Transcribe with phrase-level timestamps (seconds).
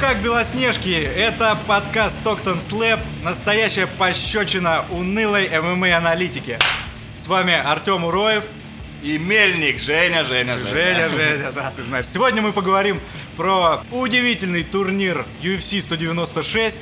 [0.00, 0.88] Как, Белоснежки?
[0.88, 6.58] Это подкаст Токтон Слэп, настоящая пощечина унылой ММА-аналитики.
[7.18, 8.44] С вами Артем Уроев.
[9.02, 11.08] И Мельник, Женя, Женя, Женя.
[11.08, 12.06] Женя, Женя, да, ты знаешь.
[12.06, 12.98] Сегодня мы поговорим
[13.36, 16.80] про удивительный турнир UFC 196.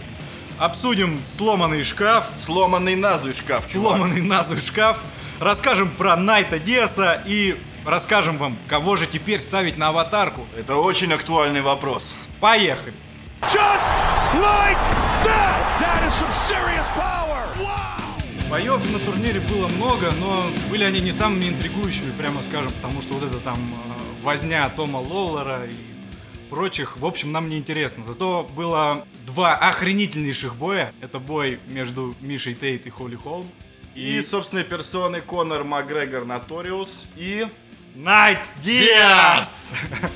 [0.56, 3.96] Обсудим сломанный шкаф, Сломанный назуй шкаф, чувак.
[3.96, 5.00] сломанный назуй шкаф.
[5.40, 10.46] Расскажем про Найта Диаса и расскажем вам, кого же теперь ставить на аватарку.
[10.56, 12.14] Это очень актуальный вопрос.
[12.40, 12.94] Поехали!
[13.42, 13.94] Just
[14.34, 14.80] like
[15.24, 15.58] that!
[15.80, 17.46] That is some serious power!
[17.62, 18.50] Wow!
[18.50, 23.14] Боев на турнире было много, но были они не самыми интригующими, прямо скажем, потому что
[23.14, 25.74] вот это там э, возня Тома Лоулера и
[26.50, 28.04] прочих, в общем, нам не интересно.
[28.04, 30.92] Зато было два охренительнейших боя.
[31.00, 33.46] Это бой между Мишей Тейт и Холли Холм.
[33.94, 37.46] И, собственной персоны Конор Макгрегор Наториус и...
[37.94, 39.70] Найт Диас!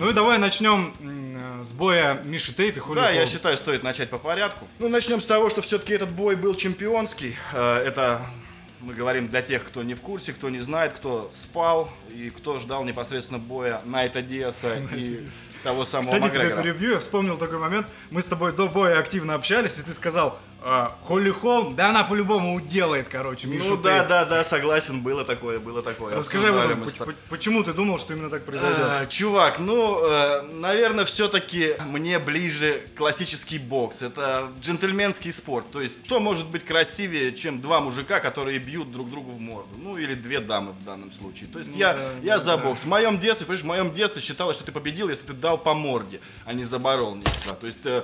[0.00, 3.28] Ну и давай начнем э, с боя Миши Тейт и Холли Да, я Холм.
[3.30, 4.66] считаю, стоит начать по порядку.
[4.78, 7.36] Ну, начнем с того, что все-таки этот бой был чемпионский.
[7.52, 8.22] Э, Это
[8.80, 12.58] мы говорим для тех, кто не в курсе, кто не знает, кто спал и кто
[12.58, 15.20] ждал непосредственно боя Найта Диаса и
[15.62, 16.62] того самого Кстати, тебя Макгрегора.
[16.62, 17.86] перебью, я вспомнил такой момент.
[18.10, 22.04] Мы с тобой до боя активно общались, и ты сказал, «А, Холли Холм, да она
[22.04, 24.08] по-любому уделает, короче, Мишу Ну да, Тейт».
[24.08, 26.14] да, да, согласен, было такое, было такое.
[26.14, 28.78] Расскажи об этом, поч- почему ты думал, что именно так произойдет?
[28.78, 34.02] А, Чувак, ну, э, наверное, все-таки мне ближе классический бокс.
[34.02, 35.70] Это джентльменский спорт.
[35.70, 39.70] То есть, что может быть красивее, чем два мужика, которые бьют друг другу в морду?
[39.78, 41.48] Ну, или две дамы в данном случае.
[41.50, 42.58] То есть, я, да, я да, за да.
[42.58, 42.82] бокс.
[42.82, 45.72] В моем детстве, понимаешь, в моем детстве считалось, что ты победил, если ты дал по
[45.72, 47.54] морде, а не заборол никуда.
[47.58, 48.02] То есть, э,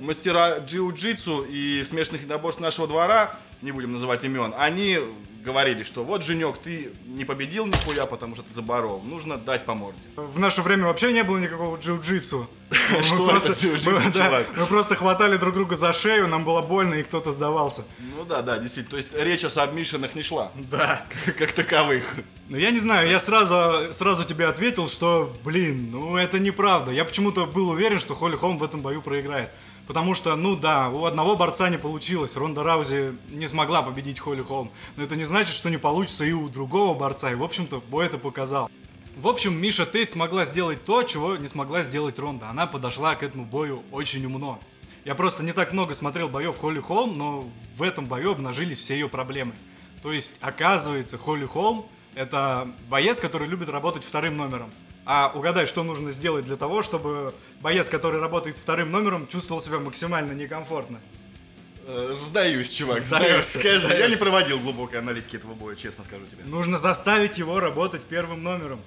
[0.00, 4.98] мастера джиу-джитсу и смешанных единоборств нашего двора, не будем называть имен, они
[5.44, 9.00] говорили, что вот, Женек, ты не победил нихуя, потому что ты заборол.
[9.02, 9.98] Нужно дать по морде.
[10.16, 12.46] В наше время вообще не было никакого джиу-джитсу.
[12.90, 14.44] Мы Что просто- это джиу-джитсу?
[14.56, 17.84] Мы просто хватали друг друга за шею, нам было больно, и кто-то сдавался.
[18.16, 18.90] Ну да, да, действительно.
[18.90, 20.52] То есть речь о сабмишинах не шла.
[20.54, 21.06] Да.
[21.38, 22.04] Как таковых.
[22.48, 26.90] Ну, я не знаю, я сразу, сразу тебе ответил, что, блин, ну это неправда.
[26.90, 29.50] Я почему-то был уверен, что Холли Холм в этом бою проиграет.
[29.88, 32.36] Потому что, ну да, у одного борца не получилось.
[32.36, 34.70] Ронда Раузи не смогла победить Холли Холм.
[34.96, 37.32] Но это не значит, что не получится и у другого борца.
[37.32, 38.70] И, в общем-то, бой это показал.
[39.16, 42.50] В общем, Миша Тейт смогла сделать то, чего не смогла сделать Ронда.
[42.50, 44.60] Она подошла к этому бою очень умно.
[45.06, 48.92] Я просто не так много смотрел боев Холли Холм, но в этом бою обнажились все
[48.92, 49.54] ее проблемы.
[50.02, 54.70] То есть, оказывается, Холли Холм это боец, который любит работать вторым номером.
[55.10, 57.32] А угадай, что нужно сделать для того, чтобы
[57.62, 61.00] боец, который работает вторым номером, чувствовал себя максимально некомфортно.
[61.86, 63.26] Э, Сдаюсь, чувак, сдаюсь.
[63.46, 64.08] Сдаешься, Скажи, я сдаешься.
[64.10, 66.44] не проводил глубокой аналитики этого боя, честно скажу тебе.
[66.44, 68.82] Нужно заставить его работать первым номером.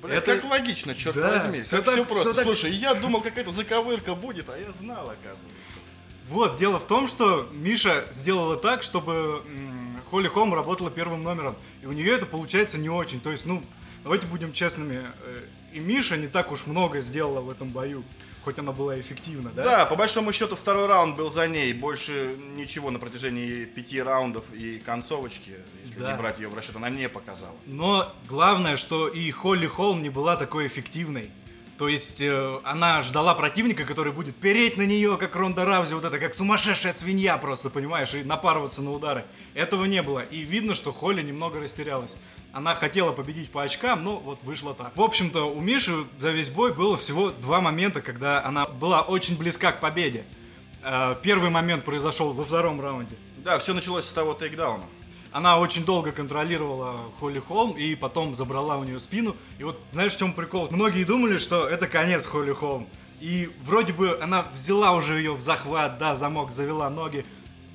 [0.00, 1.62] Бля, это- как логично, черт Да, возьми.
[1.62, 2.28] всё Как так- все просто.
[2.28, 5.80] всё так- Слушай, я думал, какая-то заковырка будет, а я знал, оказывается.
[6.28, 11.56] Вот, дело в том, что Миша сделала так, чтобы м, Холли Холм работала первым номером.
[11.82, 13.18] И у нее это получается не очень.
[13.20, 13.64] То есть, ну,
[14.04, 15.02] давайте будем честными.
[15.22, 15.42] э,
[15.72, 18.04] И Миша не так уж много сделала в этом бою.
[18.44, 19.62] Хоть она была эффективна, да?
[19.64, 21.72] Да, по большому счету второй раунд был за ней.
[21.72, 26.12] Больше ничего на протяжении пяти раундов и концовочки, если Да.
[26.12, 27.56] не брать ее в расчет, она не показала.
[27.66, 31.30] Но главное, что и Холли Холм не была такой эффективной.
[31.76, 36.04] То есть э, она ждала противника, который будет переть на нее, как Ронда Раузи, вот
[36.04, 39.24] это, как сумасшедшая свинья просто, понимаешь, и напарываться на удары.
[39.54, 40.20] Этого не было.
[40.20, 42.16] И видно, что Холли немного растерялась.
[42.52, 44.96] Она хотела победить по очкам, но вот вышло так.
[44.96, 49.36] В общем-то, у Миши за весь бой было всего два момента, когда она была очень
[49.36, 50.24] близка к победе.
[50.84, 53.16] Э, Первый момент произошел во втором раунде.
[53.38, 54.84] Да, все началось с того тейкдауна.
[55.34, 59.34] Она очень долго контролировала Холли Холм и потом забрала у нее спину.
[59.58, 60.68] И вот знаешь, в чем прикол?
[60.70, 62.88] Многие думали, что это конец Холли Холм.
[63.20, 67.26] И вроде бы она взяла уже ее в захват, да, замок, завела ноги.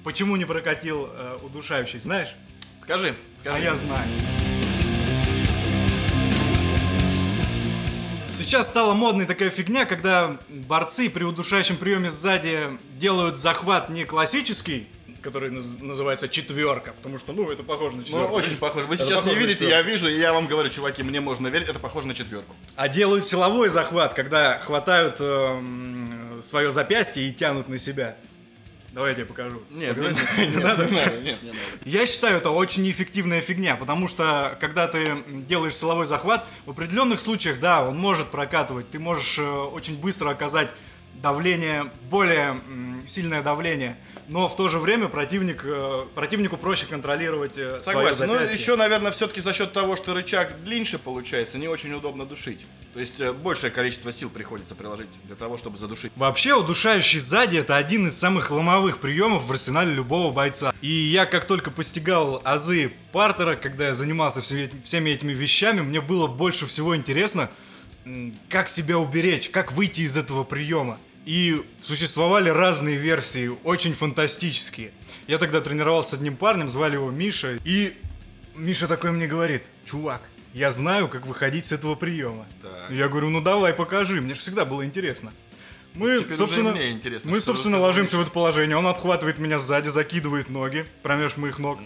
[0.05, 2.33] Почему не прокатил э, удушающий, знаешь?
[2.79, 3.57] Скажи, скажи.
[3.57, 4.07] А я знаю.
[8.33, 14.87] Сейчас стала модной такая фигня, когда борцы при удушающем приеме сзади делают захват не классический,
[15.21, 18.33] который наз- называется четверка, потому что, ну, это похоже на Ну, четверку.
[18.35, 18.87] очень похоже.
[18.87, 21.67] Вы Это сейчас не видите, я вижу, и я вам говорю, чуваки, мне можно верить,
[21.69, 22.55] это похоже на четверку.
[22.75, 25.17] А делают силовой захват, когда хватают
[26.43, 28.15] свое запястье и тянут на себя.
[28.91, 29.61] Давай я тебе покажу.
[29.69, 30.15] Нет, Покажу?
[30.39, 31.59] не, не надо, не надо, нет, не надо.
[31.85, 37.21] Я считаю, это очень неэффективная фигня, потому что, когда ты делаешь силовой захват, в определенных
[37.21, 38.89] случаях, да, он может прокатывать.
[38.89, 40.71] Ты можешь э, очень быстро оказать
[41.21, 42.59] давление, более
[43.07, 43.97] сильное давление.
[44.27, 48.27] Но в то же время противник, э, противнику проще контролировать э, Согласен.
[48.27, 48.59] Ну, запястье.
[48.59, 52.67] еще, наверное, все-таки за счет того, что рычаг длиннее получается, не очень удобно душить.
[52.93, 56.11] То есть э, большее количество сил приходится приложить для того, чтобы задушить.
[56.15, 60.75] Вообще, удушающий сзади это один из самых ломовых приемов в арсенале любого бойца.
[60.81, 65.81] И я как только постигал азы партера, когда я занимался всеми, эти- всеми этими вещами,
[65.81, 67.49] мне было больше всего интересно,
[68.47, 70.99] как себя уберечь, как выйти из этого приема.
[71.25, 74.91] И существовали разные версии, очень фантастические.
[75.27, 77.95] Я тогда тренировался с одним парнем, звали его Миша, и
[78.55, 80.21] Миша такой мне говорит, чувак,
[80.53, 82.47] я знаю, как выходить с этого приема.
[82.61, 82.91] Так.
[82.91, 85.33] Я говорю, ну давай, покажи, мне же всегда было интересно.
[85.93, 88.77] Мы, теперь собственно, мне интересно, мы, собственно, ложимся в это положение.
[88.77, 91.79] Он обхватывает меня сзади, закидывает ноги промеж моих ног.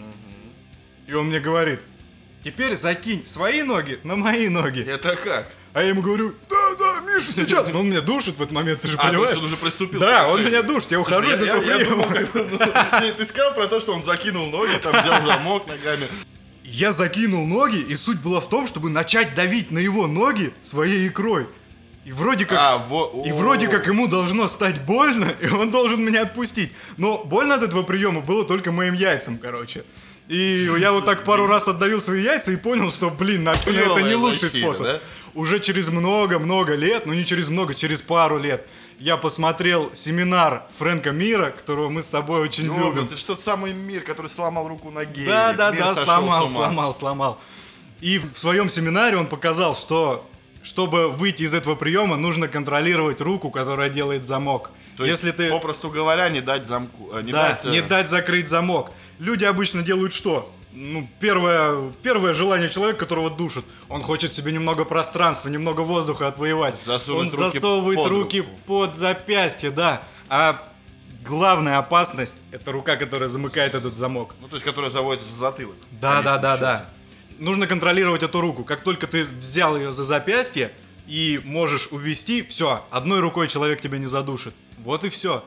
[1.06, 1.80] И он мне говорит,
[2.42, 4.82] теперь закинь свои ноги на мои ноги.
[4.82, 5.52] Это как?
[5.72, 6.34] А я ему говорю,
[7.14, 7.70] Миша, сейчас.
[7.72, 9.38] Но он меня душит в этот момент, ты же А, то есть понимаешь?
[9.38, 12.02] он уже приступил Да, он меня душит, я ухожу из этого я- я приема.
[12.02, 12.58] думал, как бы, ну,
[13.16, 16.06] ты, сказал про то, что он закинул ноги, там взял замок ногами.
[16.64, 21.08] Я закинул ноги, и суть была в том, чтобы начать давить на его ноги своей
[21.08, 21.46] икрой.
[22.04, 22.58] И вроде как...
[22.60, 23.22] А, во...
[23.26, 26.72] И вроде как ему должно стать больно, и он должен меня отпустить.
[26.96, 29.84] Но больно от этого приема было только моим яйцам, короче.
[30.28, 34.02] И я вот так пару раз отдавил свои яйца и понял, что, блин, наверное, это
[34.02, 35.02] не лучший способ.
[35.34, 38.66] Уже через много-много лет, ну не через много, через пару лет,
[38.98, 43.04] я посмотрел семинар Фрэнка Мира, которого мы с тобой очень Ну, любим.
[43.04, 45.26] это что-то самый мир, который сломал руку ноги.
[45.26, 47.40] Да, да, Мир да, сломал, сломал, сломал.
[48.00, 50.24] И в своем семинаре он показал, что
[50.62, 54.70] чтобы выйти из этого приема, нужно контролировать руку, которая делает замок.
[54.96, 55.50] То есть, Если ты...
[55.50, 57.10] попросту говоря, не дать замку.
[57.14, 58.90] э, Не да, дать, э, не дать закрыть замок.
[59.18, 60.52] Люди обычно делают что?
[60.72, 66.74] Ну, первое, первое желание человека, которого душит, он хочет себе немного пространства, немного воздуха отвоевать.
[66.84, 68.50] Засунуть он руки засовывает под руки руку.
[68.66, 70.02] под запястье, да.
[70.28, 70.68] А
[71.24, 74.34] главная опасность это рука, которая замыкает этот замок.
[74.40, 75.76] Ну, то есть, которая заводится за затылок.
[75.92, 76.76] Да, да, да, конечном да.
[76.78, 76.88] счете.
[77.38, 78.64] Нужно контролировать эту руку.
[78.64, 80.72] Как только ты взял ее за запястье
[81.06, 84.54] и можешь увести, все, одной рукой человек тебя не задушит.
[84.84, 85.42] Вот и все.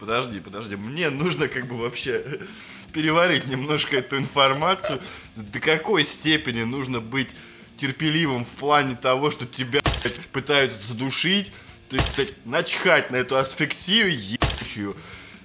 [0.00, 0.76] Подожди, подожди.
[0.76, 2.24] Мне нужно как бы вообще
[2.92, 5.00] переварить немножко эту информацию.
[5.36, 7.36] До какой степени нужно быть
[7.76, 11.52] терпеливым в плане того, что тебя блядь, пытаются задушить,
[11.90, 14.96] то есть блядь, начхать на эту асфиксию ебучую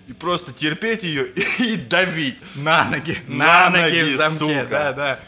[0.08, 1.28] и просто терпеть ее
[1.60, 2.40] и давить.
[2.56, 4.68] На ноги, На на, ноги, ноги, в замке, сука.
[4.70, 5.20] да, да.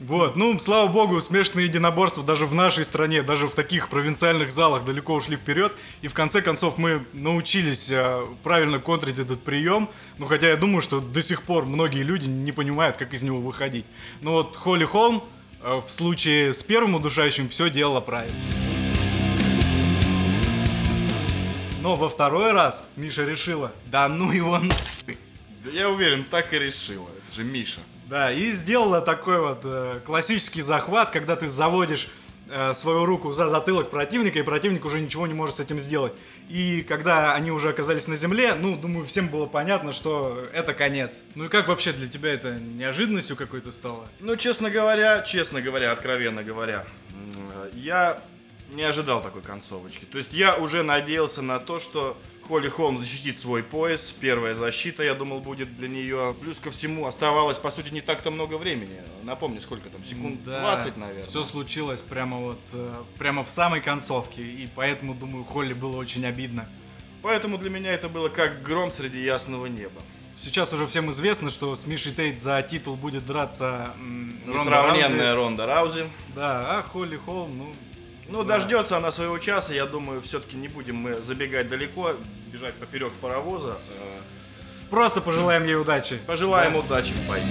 [0.00, 4.82] Вот, ну, слава богу, смешанные единоборства даже в нашей стране, даже в таких провинциальных залах
[4.86, 5.74] далеко ушли вперед.
[6.00, 9.90] И в конце концов мы научились э, правильно контрить этот прием.
[10.16, 13.40] Ну, хотя я думаю, что до сих пор многие люди не понимают, как из него
[13.40, 13.84] выходить.
[14.22, 15.22] Но вот Холли Холм
[15.60, 18.38] э, в случае с первым удушающим все делала правильно.
[21.82, 25.18] Но во второй раз Миша решила, да ну его нахуй.
[25.62, 27.08] Да я уверен, так и решила.
[27.26, 27.80] Это же Миша.
[28.10, 32.08] Да, и сделала такой вот э, классический захват, когда ты заводишь
[32.48, 36.12] э, свою руку за затылок противника, и противник уже ничего не может с этим сделать.
[36.48, 41.22] И когда они уже оказались на земле, ну, думаю, всем было понятно, что это конец.
[41.36, 44.08] Ну и как вообще для тебя это неожиданностью какой-то стало?
[44.18, 48.20] Ну, честно говоря, честно говоря, откровенно говоря, м, я
[48.72, 50.04] не ожидал такой концовочки.
[50.04, 54.14] То есть я уже надеялся на то, что Холли Холм защитит свой пояс.
[54.20, 56.34] Первая защита, я думал, будет для нее.
[56.40, 59.00] Плюс ко всему, оставалось, по сути, не так-то много времени.
[59.22, 61.24] Напомню, сколько там, секунд 20, наверное.
[61.24, 66.26] Все случилось прямо вот, э, прямо в самой концовке, и поэтому, думаю, Холли было очень
[66.26, 66.68] обидно.
[67.22, 70.00] Поэтому для меня это было как гром среди ясного неба.
[70.36, 75.34] Сейчас уже всем известно, что с Мишей Тейт за титул будет драться м, Ронда Раузи.
[75.34, 76.06] Ронда Раузи.
[76.34, 77.72] Да, а Холли Холм, ну...
[78.30, 78.54] Ну, Да.
[78.54, 82.12] дождется она своего часа, я думаю, все-таки не будем мы забегать далеко,
[82.52, 83.78] бежать поперек паровоза.
[83.90, 84.20] Э,
[84.88, 86.18] Просто пожелаем ей удачи.
[86.26, 87.42] Пожелаем удачи в бою.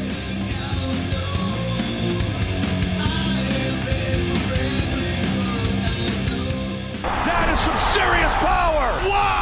[7.25, 8.87] That is some serious power.
[9.07, 9.38] Wow.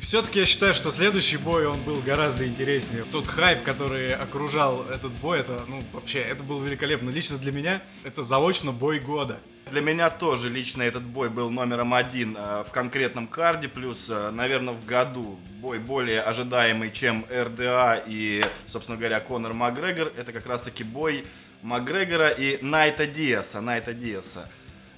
[0.00, 3.04] Все-таки я считаю, что следующий бой, он был гораздо интереснее.
[3.04, 7.10] Тот хайп, который окружал этот бой, это, ну, вообще, это было великолепно.
[7.10, 9.40] Лично для меня это заочно бой года.
[9.70, 14.30] Для меня тоже лично этот бой был номером один э, в конкретном карде, плюс, э,
[14.30, 20.10] наверное, в году бой более ожидаемый, чем РДА и, собственно говоря, Конор Макгрегор.
[20.16, 21.26] Это как раз-таки бой
[21.60, 23.60] Макгрегора и Найта Диаса.
[23.60, 24.50] Найта Диаса.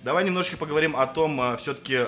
[0.04, 1.98] Давай немножко поговорим о том, все-таки,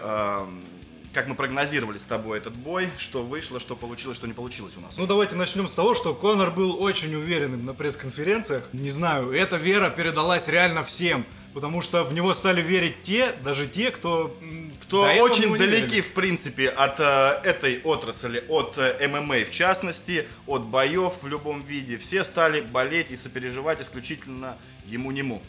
[1.14, 4.80] как мы прогнозировали с тобой этот бой, что вышло, что получилось, что не получилось у
[4.80, 4.96] нас.
[4.96, 8.68] Ну, давайте начнем с того, что Конор был очень уверенным на пресс-конференциях.
[8.72, 11.24] Не знаю, эта вера передалась реально всем.
[11.54, 14.36] Потому что в него стали верить те, даже те, кто...
[14.82, 20.64] Кто очень далеки, в принципе, от э, этой отрасли, от э, ММА в частности, от
[20.64, 21.96] боев в любом виде.
[21.96, 25.42] Все стали болеть и сопереживать исключительно ему-нему.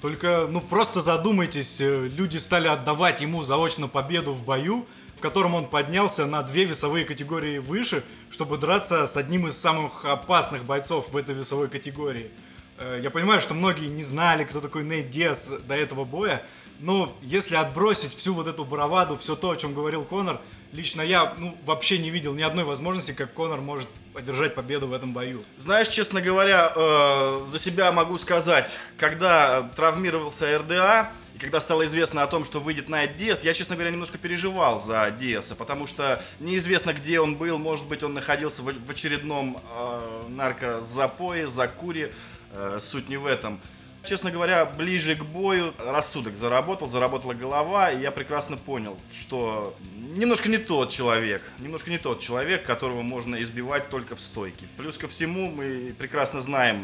[0.00, 5.54] Только, ну, просто задумайтесь, э, люди стали отдавать ему заочно победу в бою, в котором
[5.54, 11.12] он поднялся на две весовые категории выше, чтобы драться с одним из самых опасных бойцов
[11.12, 12.30] в этой весовой категории.
[12.78, 16.46] Э, Я понимаю, что многие не знали, кто такой Нейт Диас до этого боя,
[16.80, 20.40] но если отбросить всю вот эту браваду, все то, о чем говорил Конор,
[20.72, 24.92] лично я, ну, вообще не видел ни одной возможности, как Конор может одержать победу в
[24.92, 25.44] этом бою.
[25.56, 32.22] Знаешь, честно говоря, э, за себя могу сказать, когда травмировался РДА, и когда стало известно
[32.22, 36.22] о том, что выйдет Найт Диас, я, честно говоря, немножко переживал за Диаса, потому что
[36.40, 42.12] неизвестно, где он был, может быть, он находился в, в очередном э, наркозапое, закуре,
[42.52, 43.60] э, суть не в этом.
[44.04, 50.48] Честно говоря, ближе к бою рассудок заработал, заработала голова, и я прекрасно понял, что немножко
[50.48, 54.66] не тот человек, немножко не тот человек, которого можно избивать только в стойке.
[54.76, 56.82] Плюс ко всему, мы прекрасно знаем,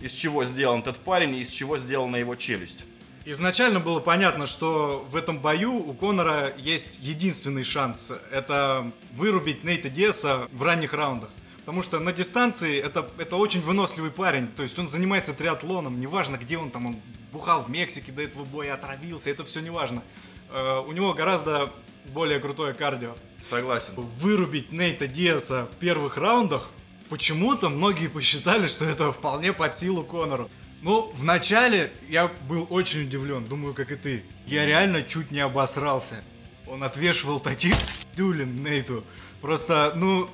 [0.00, 2.84] из чего сделан этот парень и из чего сделана его челюсть.
[3.24, 8.12] Изначально было понятно, что в этом бою у Конора есть единственный шанс.
[8.30, 11.30] Это вырубить Нейта Диаса в ранних раундах.
[11.68, 14.48] Потому что на дистанции это, это очень выносливый парень.
[14.48, 16.00] То есть он занимается триатлоном.
[16.00, 16.96] Неважно, где он там, он
[17.30, 19.28] бухал в Мексике до этого боя, отравился.
[19.28, 20.02] Это все неважно.
[20.50, 21.70] Э, у него гораздо
[22.06, 23.16] более крутое кардио.
[23.46, 23.92] Согласен.
[23.96, 26.70] Вырубить Нейта Диаса в первых раундах,
[27.10, 30.50] почему-то многие посчитали, что это вполне под силу Конору.
[30.80, 34.24] Ну, вначале я был очень удивлен, думаю, как и ты.
[34.46, 36.24] Я реально чуть не обосрался.
[36.66, 37.74] Он отвешивал таких
[38.16, 39.04] дюлин Нейту.
[39.42, 40.30] Просто, ну,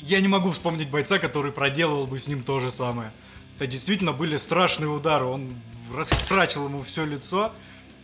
[0.00, 3.12] я не могу вспомнить бойца, который проделывал бы с ним то же самое.
[3.56, 5.26] Это действительно были страшные удары.
[5.26, 5.54] Он
[5.94, 7.52] растрачил ему все лицо.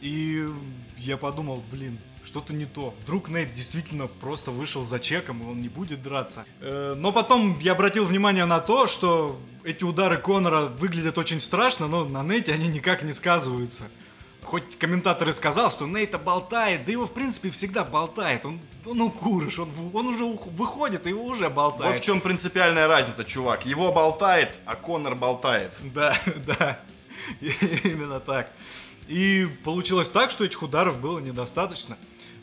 [0.03, 0.47] И
[0.99, 2.95] я подумал, блин, что-то не то.
[3.01, 6.45] Вдруг Нейт действительно просто вышел за чеком, и он не будет драться.
[6.61, 11.87] Э, Но потом я обратил внимание на то, что эти удары Конора выглядят очень страшно,
[11.87, 13.85] но на Нейте они никак не сказываются.
[14.47, 18.47] Хоть комментатор и сказал, что Нейта болтает, да его в принципе всегда болтает.
[18.47, 21.93] Он, он укурыш, он, он уже выходит, и его уже болтает.
[21.93, 23.67] Вот в чем принципиальная разница, чувак.
[23.67, 25.73] Его болтает, а Конор болтает.
[25.93, 26.79] Да, да,
[27.41, 28.53] именно так.
[29.09, 31.97] И получилось так, что этих ударов было недостаточно.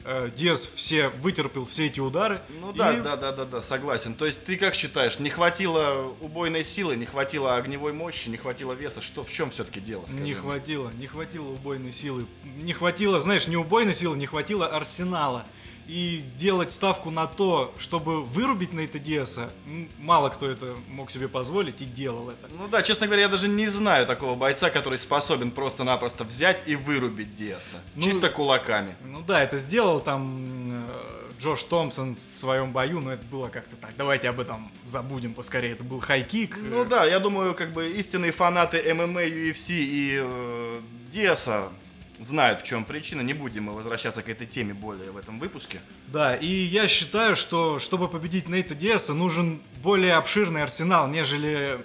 [0.06, 2.42] Э, Диас все вытерпел все эти удары.
[2.60, 4.16] Ну и- да, да, да, да, да, согласен.
[4.16, 8.74] То есть ты как считаешь, не хватило убойной силы, не хватило огневой мощи, не хватило
[8.74, 9.02] веса?
[9.02, 10.04] Что в чем все-таки дело?
[10.08, 12.26] скажи Не хватило, не хватило убойной силы.
[12.44, 15.46] Не хватило, знаешь, не убойной силы, не хватило арсенала.
[15.88, 21.28] И делать ставку на то, чтобы вырубить Нейта Диаса, м, мало кто это мог себе
[21.28, 22.48] позволить и делал это.
[22.58, 26.76] Ну да, честно говоря, я даже не знаю такого бойца, который способен просто-напросто взять и
[26.76, 27.78] вырубить Диаса.
[27.96, 28.96] Ну, Чисто кулаками.
[29.06, 33.76] Ну да, это сделал там э, Джош Томпсон в своем бою, но это было как-то
[33.76, 33.92] так.
[33.98, 35.74] Давайте об этом забудем поскорее.
[35.74, 36.58] Это был хайкик.
[36.62, 40.80] Ну да, я думаю, как бы истинные фанаты ММА, UFC и э,
[41.12, 41.70] Диаса
[42.24, 43.22] знают, в чем причина.
[43.22, 45.82] Не будем мы возвращаться к этой теме более в этом выпуске.
[46.08, 51.84] Да, и я считаю, что чтобы победить Нейта Диаса, нужен более обширный арсенал, нежели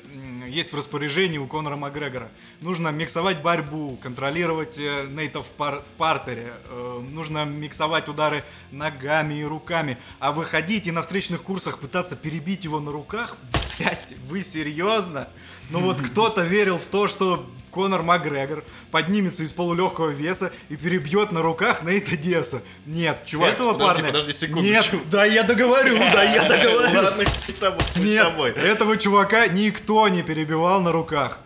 [0.49, 2.31] есть в распоряжении у Конора Макгрегора.
[2.61, 9.35] Нужно миксовать борьбу, контролировать э, Нейта в, пар- в партере, э, нужно миксовать удары ногами
[9.35, 13.37] и руками, а выходить и на встречных курсах пытаться перебить его на руках,
[13.79, 15.29] блять, вы серьезно?
[15.71, 21.33] Ну вот кто-то верил в то, что Конор Макгрегор поднимется из полулегкого веса и перебьет
[21.33, 22.63] на руках Нейта Диаса.
[22.87, 24.09] Нет, Чувак, этого подожди, парня...
[24.09, 24.63] подожди секунду.
[24.63, 26.97] Нет, да я договорю, да я договорю.
[26.97, 28.51] Ладно, с тобой, с Нет, тобой.
[28.51, 31.41] этого чувака никто не перебивал на руках.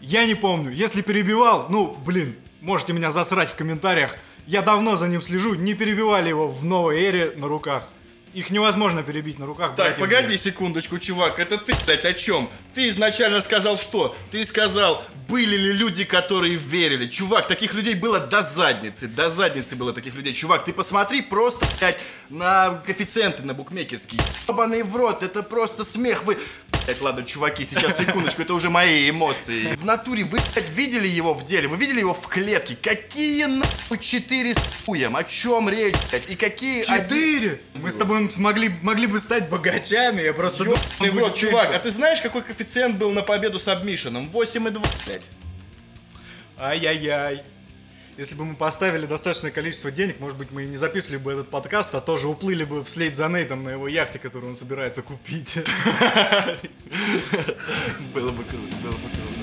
[0.00, 0.70] Я не помню.
[0.70, 4.16] Если перебивал, ну, блин, можете меня засрать в комментариях.
[4.46, 7.88] Я давно за ним слежу, не перебивали его в новой эре на руках.
[8.36, 9.74] Их невозможно перебить на руках.
[9.76, 10.42] Так, погоди Диас.
[10.42, 12.50] секундочку, чувак, это ты, блядь, о чем?
[12.74, 14.14] Ты изначально сказал что?
[14.30, 17.08] Ты сказал, были ли люди, которые верили.
[17.08, 20.34] Чувак, таких людей было до задницы, до задницы было таких людей.
[20.34, 24.20] Чувак, ты посмотри просто, блядь, на коэффициенты на букмекерские.
[24.46, 26.36] Ебаный в рот, это просто смех, вы...
[26.84, 29.74] Блядь, ладно, чуваки, сейчас секундочку, это уже мои эмоции.
[29.74, 31.68] В натуре вы, блядь, видели его в деле?
[31.68, 32.76] Вы видели его в клетке?
[32.80, 35.16] Какие нахуй четыре с хуем?
[35.16, 36.30] О чем речь, блядь?
[36.30, 36.84] И какие...
[36.84, 37.60] Четыре!
[37.74, 41.34] Мы с тобой смогли, могли бы стать богачами, я просто думал, Ёбаный в будет рот,
[41.36, 44.30] чувак, а ты знаешь, какой коэффициент был на победу с обмишином?
[44.32, 45.26] 8,2, блядь.
[46.58, 47.42] Ай-яй-яй.
[48.16, 51.50] Если бы мы поставили достаточное количество денег, может быть, мы и не записывали бы этот
[51.50, 55.58] подкаст, а тоже уплыли бы вслед за Нейтом на его яхте, которую он собирается купить.
[58.14, 59.35] Было бы круто, было бы круто.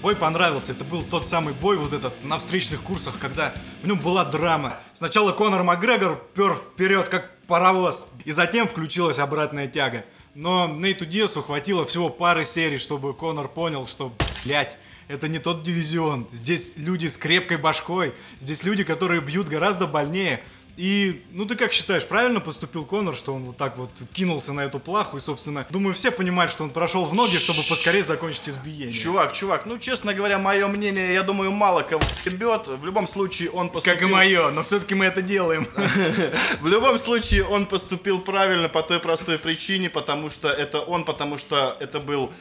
[0.00, 0.72] Бой понравился.
[0.72, 4.78] Это был тот самый бой вот этот на встречных курсах, когда в нем была драма.
[4.94, 10.06] Сначала Конор Макгрегор пер вперед как паровоз, и затем включилась обратная тяга.
[10.34, 15.62] Но Нейту Диасу хватило всего пары серий, чтобы Конор понял, что, блядь, это не тот
[15.62, 16.26] дивизион.
[16.32, 18.14] Здесь люди с крепкой башкой.
[18.40, 20.42] Здесь люди, которые бьют гораздо больнее.
[20.76, 24.62] И, ну ты как считаешь, правильно поступил Конор, что он вот так вот кинулся на
[24.62, 25.16] эту плаху?
[25.18, 28.92] И, собственно, думаю, все понимают, что он прошел в ноги, чтобы поскорее закончить избиение.
[28.92, 32.66] Чувак, чувак, ну, честно говоря, мое мнение, я думаю, мало кого ебет.
[32.66, 33.94] В любом случае, он поступил...
[33.94, 35.68] Как и мое, но все-таки мы это делаем.
[36.60, 41.38] В любом случае, он поступил правильно по той простой причине, потому что это он, потому
[41.38, 42.32] что это был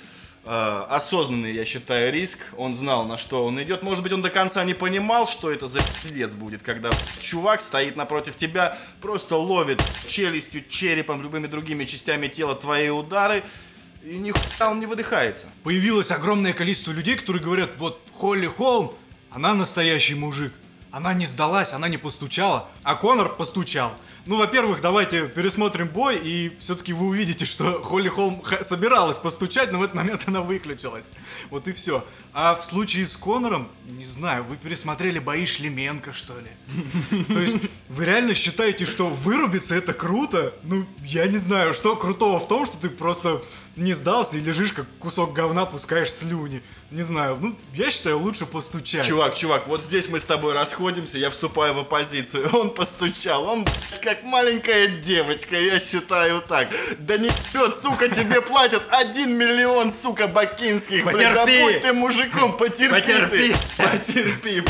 [0.46, 2.40] осознанный, я считаю, риск.
[2.58, 3.82] Он знал, на что он идет.
[3.84, 6.90] Может быть, он до конца не понимал, что это за пиздец будет, когда
[7.22, 13.44] чувак стоит напротив тебя, просто ловит челюстью, черепом, любыми другими частями тела твои удары,
[14.04, 15.48] и нихуя он не выдыхается.
[15.64, 18.94] Появилось огромное количество людей, которые говорят, вот Холли Холм,
[19.30, 20.54] она настоящий мужик.
[20.92, 23.96] Она не сдалась, она не постучала, а Конор постучал.
[24.26, 29.80] Ну, во-первых, давайте пересмотрим бой, и все-таки вы увидите, что Холли Холм собиралась постучать, но
[29.80, 31.12] в этот момент она выключилась.
[31.50, 32.06] Вот и все.
[32.32, 37.26] А в случае с Конором, не знаю, вы пересмотрели бои Шлеменко, что ли?
[37.28, 37.58] То есть,
[37.90, 40.54] вы реально считаете, что вырубиться это круто?
[40.64, 43.44] Ну, я не знаю, что крутого в том, что ты просто
[43.76, 46.62] не сдался и лежишь как кусок говна, пускаешь слюни.
[46.92, 49.06] Не знаю, ну, я считаю, лучше постучать.
[49.06, 52.50] Чувак, чувак, вот здесь мы с тобой расходимся, я вступаю в оппозицию.
[52.54, 53.66] Он постучал, он
[54.13, 56.68] блядь, как маленькая девочка, я считаю так.
[57.00, 61.04] Да не пьет, сука, тебе платят 1 миллион, сука, бакинских.
[61.06, 61.62] блядь, да Потерпи.
[61.64, 63.54] будь ты мужиком, потерпи Потерпи.
[63.78, 63.84] ты.
[63.84, 64.64] Потерпи.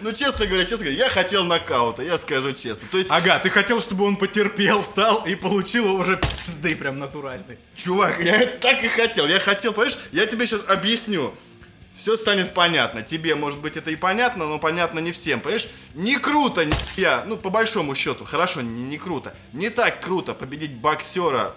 [0.00, 2.86] Ну, честно говоря, честно говоря, я хотел нокаута, я скажу честно.
[2.90, 7.58] То есть, Ага, ты хотел, чтобы он потерпел, встал и получил уже пизды прям натуральный.
[7.74, 9.26] Чувак, я так и хотел.
[9.26, 11.34] Я хотел, понимаешь, я тебе сейчас объясню.
[11.96, 13.02] Все станет понятно.
[13.02, 15.40] Тебе, может быть, это и понятно, но понятно не всем.
[15.40, 19.34] Понимаешь, не круто, я, ну, по большому счету, хорошо, не, не круто.
[19.52, 21.54] Не так круто победить боксера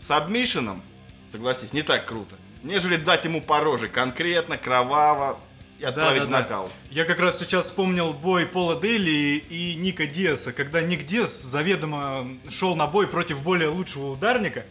[0.00, 0.82] с абмишином,
[1.28, 5.38] согласись, не так круто, нежели дать ему по роже конкретно, кроваво
[5.78, 6.70] и отправить в нокаут.
[6.90, 12.28] Я как раз сейчас вспомнил бой Пола Дели и Ника Диаса, когда Ник Диас заведомо
[12.50, 14.64] шел на бой против более лучшего ударника.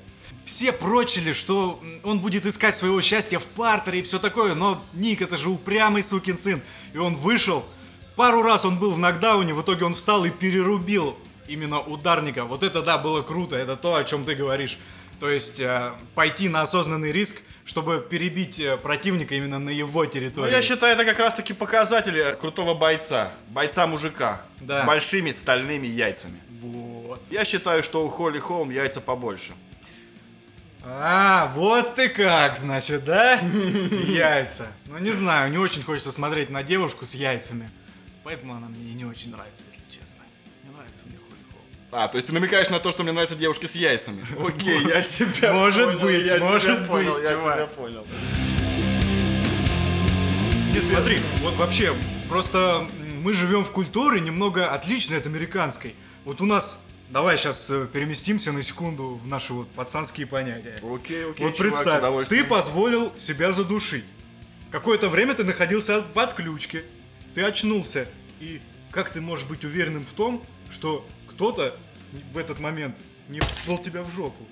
[0.46, 5.22] Все прочили, что он будет искать своего счастья в партере и все такое, но Ник
[5.24, 6.62] это же упрямый сукин сын.
[6.94, 7.66] И он вышел,
[8.16, 12.46] пару раз он был в нокдауне, в итоге он встал и перерубил именно ударника.
[12.46, 14.78] Вот это да, было круто, это то, о чем ты говоришь.
[15.20, 20.10] То есть э, пойти на осознанный риск, чтобы перебить э, противника именно на его Ну,
[20.10, 20.52] территории.
[20.52, 23.32] я считаю, это как раз-таки показатели крутого бойца.
[23.50, 24.44] Бойца-мужика.
[24.60, 24.84] Да.
[24.84, 26.40] С большими стальными яйцами.
[26.62, 27.22] Вот.
[27.32, 29.54] Я считаю, что у Холли Холм яйца побольше.
[30.88, 33.40] А, вот ты как, значит, да?
[34.08, 34.68] Яйца.
[34.86, 37.72] Ну, не знаю, не очень хочется смотреть на девушку с яйцами.
[38.24, 40.22] Поэтому она мне и не очень нравится, если честно.
[40.64, 41.64] Не нравится мне Холм.
[41.92, 44.24] А, то есть ты намекаешь на то, что мне нравятся девушки с яйцами.
[44.48, 47.56] Окей, я тебя Может понял, быть, я тебя может понял, быть, я чувак.
[47.56, 48.08] тебя понял.
[50.72, 51.96] Нет, смотри, вот вообще,
[52.30, 52.88] просто
[53.22, 55.96] мы живем в культуре немного отличной от американской.
[56.26, 60.82] Вот у нас, давай сейчас переместимся на секунду в наши вот пацанские понятия.
[60.84, 62.44] Окей, окей, Вот чувак, с представь, удовольствием.
[62.44, 64.06] ты позволил себя задушить.
[64.72, 66.84] Какое-то время ты находился в отключке.
[67.34, 68.08] Ты очнулся.
[68.40, 71.76] И как ты можешь быть уверенным в том, что кто-то
[72.34, 72.96] в этот момент
[73.30, 74.46] не был тебя в жопу?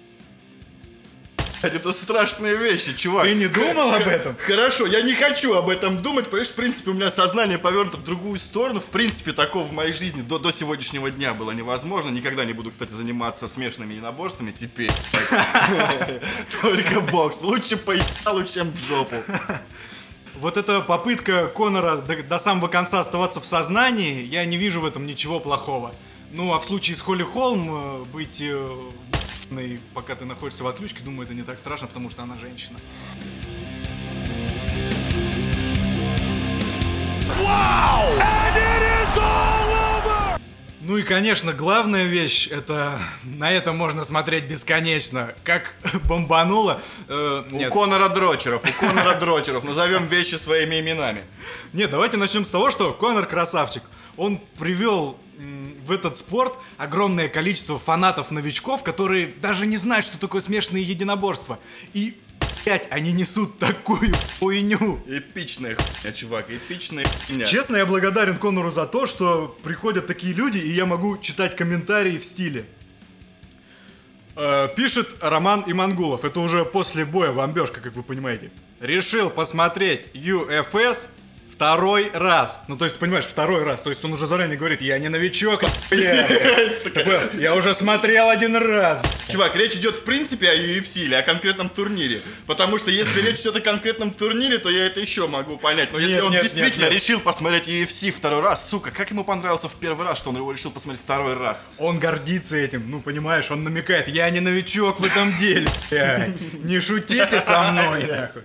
[1.64, 3.24] Это страшные вещи, чувак.
[3.24, 4.36] Ты не думал об этом?
[4.38, 8.04] Хорошо, я не хочу об этом думать, понимаешь, в принципе, у меня сознание повернуто в
[8.04, 8.82] другую сторону.
[8.82, 12.10] В принципе, такого в моей жизни до, до сегодняшнего дня было невозможно.
[12.10, 14.92] Никогда не буду, кстати, заниматься смешанными единоборствами теперь.
[16.62, 17.42] Только бокс.
[17.42, 19.16] Лучше поебалу, чем в жопу.
[20.36, 24.86] Вот эта попытка Конора до, до самого конца оставаться в сознании, я не вижу в
[24.86, 25.94] этом ничего плохого.
[26.32, 28.44] Ну, а в случае с Холли Холм э, быть
[29.46, 32.80] в***ной, пока ты находишься в отключке, думаю, это не так страшно, потому что она женщина.
[37.40, 38.10] Wow!
[38.20, 40.40] And it is all over!
[40.82, 45.34] Ну и, конечно, главная вещь, это на это можно смотреть бесконечно.
[45.44, 45.76] Как
[46.08, 46.82] бомбануло.
[47.08, 49.64] э, У Конора Дрочеров, у Конора Дрочеров.
[49.64, 51.24] Назовем вещи своими именами.
[51.72, 53.84] Нет, давайте начнем с того, что Конор красавчик.
[54.18, 55.18] Он привел
[55.86, 61.60] в этот спорт огромное количество фанатов-новичков, которые даже не знают, что такое смешанные единоборства.
[61.94, 62.18] И,
[62.64, 65.02] блядь, они несут такую хуйню.
[65.08, 67.46] Эпичная хуйня, чувак, эпичная хуйня.
[67.46, 72.18] Честно, я благодарен Конору за то, что приходят такие люди, и я могу читать комментарии
[72.18, 72.66] в стиле.
[74.36, 76.26] Э, пишет Роман Имангулов.
[76.26, 78.52] Это уже после боя бомбежка, как вы понимаете.
[78.80, 81.10] Решил посмотреть UFS
[81.54, 82.62] второй раз.
[82.68, 83.82] Ну, то есть, понимаешь, второй раз.
[83.82, 86.28] То есть он уже заранее говорит, я не новичок, бля.
[87.34, 89.02] я уже смотрел один раз.
[89.30, 92.22] Чувак, речь идет в принципе о UFC или о конкретном турнире.
[92.48, 95.94] Потому что если речь идет о конкретном турнире, то я это еще могу понять.
[95.94, 99.24] Но если Нет, он нет, действительно нет, решил посмотреть UFC второй раз, сука, как ему
[99.24, 101.68] понравился в первый раз, что он его решил посмотреть второй раз?
[101.78, 106.64] Он гордится этим, ну понимаешь, он намекает, я не новичок в этом деле, блядь.
[106.64, 108.44] не шутите со мной, нахуй.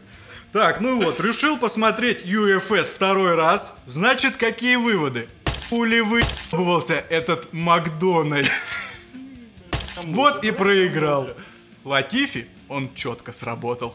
[0.52, 5.28] Так, ну вот, решил посмотреть UFS второй раз, значит, какие выводы?
[5.68, 8.72] Пули выебывался этот Макдональдс.
[10.04, 11.28] Вот и проиграл.
[11.84, 13.94] Латифи, он четко сработал.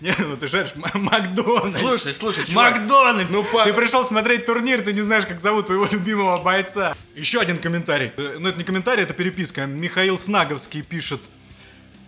[0.00, 1.78] Не, ну ты жаришь Макдональдс.
[1.78, 2.78] Слушай, слушай, чувак.
[2.78, 3.32] Макдональдс!
[3.32, 6.94] ну, по- Ты пришел смотреть турнир, ты не знаешь, как зовут твоего любимого бойца.
[7.14, 8.10] Еще один комментарий.
[8.16, 9.66] Э, Ну, это не комментарий, это переписка.
[9.66, 11.20] Михаил Снаговский пишет.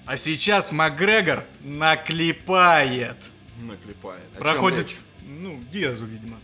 [0.06, 3.16] А сейчас Макгрегор наклепает.
[3.58, 4.24] Наклепает.
[4.36, 6.38] О Проходит, ну, Диазу, видимо.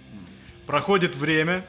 [0.66, 1.64] Проходит время,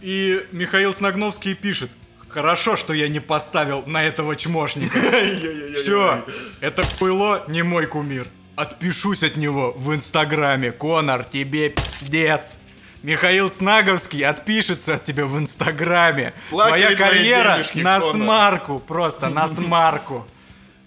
[0.00, 1.90] и Михаил Снагновский пишет.
[2.28, 4.96] Хорошо, что я не поставил на этого чмошника.
[5.76, 6.24] Все,
[6.60, 8.28] это хуйло не мой кумир.
[8.54, 10.70] Отпишусь от него в инстаграме.
[10.70, 12.58] Конор, тебе пиздец.
[13.02, 16.34] Михаил Снаговский отпишется от тебя в инстаграме.
[16.50, 20.28] Твоя карьера на смарку, просто на смарку.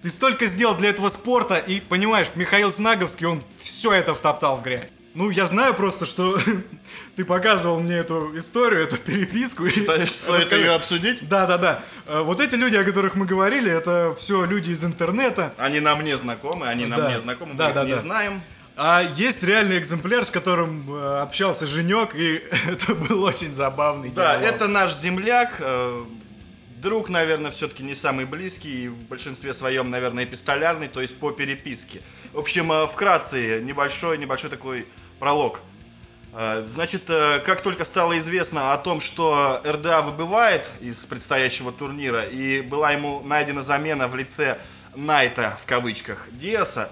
[0.03, 4.61] Ты столько сделал для этого спорта, и понимаешь, Михаил Снаговский, он все это втоптал в
[4.61, 4.89] грязь.
[5.15, 6.37] Ну, я знаю просто, что
[7.15, 9.69] ты показывал мне эту историю, эту переписку.
[9.69, 11.27] Считаешь, стоит рассказал- ее обсудить?
[11.29, 11.83] Да, да, да.
[12.07, 15.53] Э, Вот эти люди, о которых мы говорили, это все люди из интернета.
[15.57, 17.97] Они нам не знакомы, они нам не знакомы, мы Да, их да, не да.
[17.99, 18.41] знаем.
[18.75, 24.37] А есть реальный экземпляр, с которым э, общался Женек, и это был очень забавный Да,
[24.39, 24.55] диалог.
[24.55, 25.61] это наш земляк.
[26.83, 31.31] Друг, наверное, все-таки не самый близкий, и в большинстве своем, наверное, эпистолярный, то есть по
[31.31, 32.01] переписке.
[32.33, 34.85] В общем, э, вкратце, небольшой, небольшой такой
[35.17, 35.61] пролог.
[36.33, 42.23] Э, Значит, э, как только стало известно о том, что РДА выбывает из предстоящего турнира,
[42.23, 44.59] и была ему найдена замена в лице
[44.93, 46.91] Найта, в кавычках, Диаса,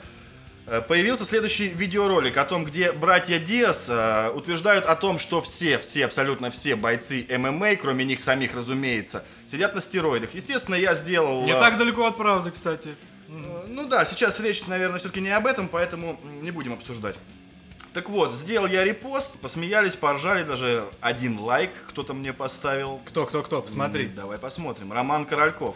[0.88, 6.06] Появился следующий видеоролик о том, где братья Диас э, утверждают о том, что все, все,
[6.06, 10.34] абсолютно все бойцы ММА, кроме них самих, разумеется, сидят на стероидах.
[10.34, 11.44] Естественно, я сделал...
[11.44, 12.96] Не э, так далеко от правды, кстати.
[13.28, 17.20] э, Ну да, сейчас речь, наверное, все-таки не об этом, поэтому не будем обсуждать.
[17.94, 23.02] Так вот, сделал я репост, посмеялись, поржали, даже один лайк кто-то мне поставил.
[23.06, 24.06] Кто, кто, кто, посмотри.
[24.06, 24.94] Давай посмотрим.
[24.94, 25.76] Роман Корольков.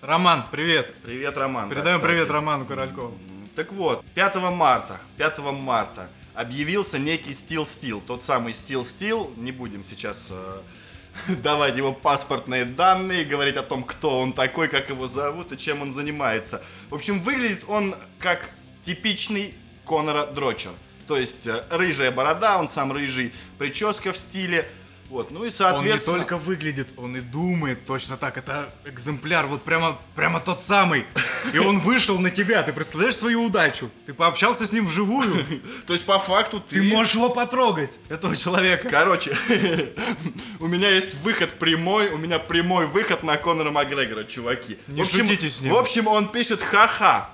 [0.00, 0.94] Роман, привет.
[1.02, 1.68] Привет, Роман.
[1.68, 2.10] да, Передаем кстати.
[2.12, 3.18] привет Роману Королькову.
[3.60, 9.52] Так вот, 5 марта, 5 марта объявился некий Steel Steel, тот самый Steel Steel, не
[9.52, 10.60] будем сейчас э,
[11.42, 15.82] давать его паспортные данные, говорить о том, кто он такой, как его зовут и чем
[15.82, 16.62] он занимается.
[16.88, 18.48] В общем, выглядит он как
[18.82, 19.52] типичный
[19.86, 20.72] Конора Дрочер.
[21.06, 24.66] То есть э, рыжая борода, он сам рыжий, прическа в стиле.
[25.10, 26.18] Вот, ну и Он не соответственно...
[26.18, 28.38] только выглядит, он и думает точно так.
[28.38, 31.04] Это экземпляр, вот прямо, прямо тот самый.
[31.52, 32.62] И он вышел на тебя.
[32.62, 33.90] Ты представляешь свою удачу?
[34.06, 35.44] Ты пообщался с ним вживую.
[35.86, 36.76] То есть по факту ты...
[36.76, 38.88] Ты можешь его потрогать, этого человека.
[38.88, 39.36] Короче,
[40.60, 44.78] у меня есть выход прямой, у меня прямой выход на Конора Макгрегора, чуваки.
[44.86, 45.72] Не шутите с ним.
[45.72, 47.30] В общем, он пишет ха-ха.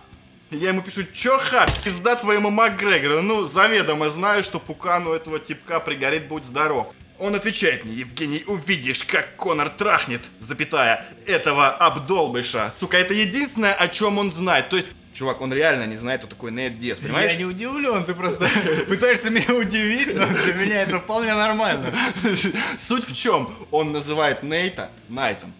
[0.50, 3.20] Я ему пишу, чё ха, пизда твоему Макгрегору.
[3.20, 6.94] Ну, заведомо знаю, что пукану этого типка пригорит, будь здоров.
[7.18, 12.72] Он отвечает мне, Евгений, увидишь, как Конор трахнет, запятая, этого обдолбыша.
[12.78, 14.68] Сука, это единственное, о чем он знает.
[14.68, 17.32] То есть, чувак, он реально не знает, кто такой Нейт Диас, понимаешь?
[17.32, 18.50] Я не удивлен, ты просто
[18.88, 21.94] пытаешься меня удивить, но для меня это вполне нормально.
[22.86, 23.50] Суть в чем?
[23.70, 25.54] Он называет Нейта Найтом.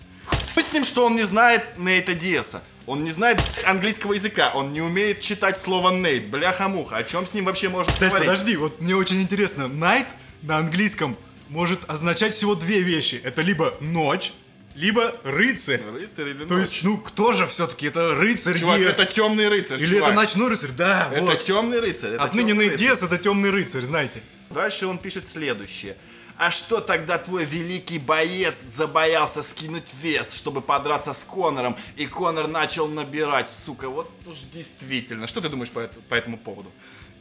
[0.55, 2.63] Хуй с ним, что он не знает Нейта Диаса.
[2.87, 6.29] Он не знает английского языка, он не умеет читать слово Нейт.
[6.29, 8.19] Бляха-муха, о чем с ним вообще можно говорить?
[8.19, 9.63] подожди, вот мне очень интересно.
[9.63, 10.07] Night
[10.43, 11.17] на английском
[11.49, 13.21] может означать всего две вещи.
[13.23, 14.33] Это либо ночь,
[14.75, 15.81] либо рыцарь.
[15.83, 16.67] Рыцарь или То ночь?
[16.69, 17.87] есть, ну кто же все-таки?
[17.87, 18.99] Это рыцарь Чувак, Диас.
[18.99, 20.11] это темный рыцарь, Или чувак.
[20.11, 20.71] это ночной рыцарь?
[20.73, 21.43] Да, Это вот.
[21.43, 22.13] темный рыцарь.
[22.15, 22.79] это Отныне темный рыцарь.
[22.79, 24.21] Диас это темный рыцарь, знаете.
[24.51, 25.97] Дальше он пишет следующее.
[26.39, 32.47] А что тогда твой великий боец забоялся скинуть вес, чтобы подраться с Конором, и Конор
[32.47, 35.27] начал набирать, сука, вот уж действительно.
[35.27, 36.71] Что ты думаешь по, по этому поводу?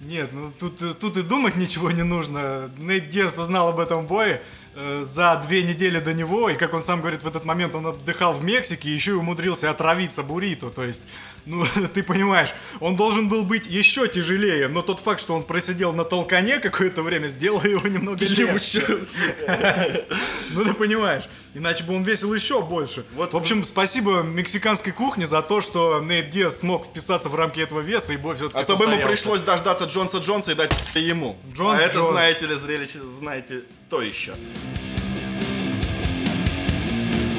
[0.05, 2.69] Нет, ну тут, тут и думать ничего не нужно.
[2.77, 4.39] Нейт Диас узнал об этом бое
[4.75, 7.87] э, за две недели до него, и как он сам говорит, в этот момент он
[7.87, 10.69] отдыхал в Мексике, и еще и умудрился отравиться буррито.
[10.69, 11.05] То есть,
[11.45, 15.93] ну, ты понимаешь, он должен был быть еще тяжелее, но тот факт, что он просидел
[15.93, 18.83] на толкане какое-то время, сделал его немного легче.
[20.51, 21.23] Ну, ты понимаешь.
[21.53, 23.05] Иначе бы он весил еще больше.
[23.13, 27.59] Вот в общем, спасибо мексиканской кухне за то, что Нейт Диас смог вписаться в рамки
[27.59, 30.73] этого веса, и бой все-таки А то бы ему пришлось дождаться Джонса Джонса и дать
[30.95, 31.37] ему.
[31.53, 34.35] Джонс а это, знаете ли, зрелище, знаете, то еще.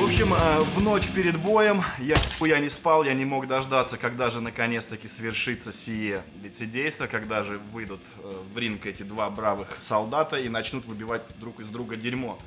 [0.06, 3.98] В общем, э, в ночь перед боем я я не спал, я не мог дождаться,
[3.98, 9.76] когда же наконец-таки свершится сие лицедейство, когда же выйдут э, в ринг эти два бравых
[9.80, 12.38] солдата и начнут выбивать друг из друга дерьмо.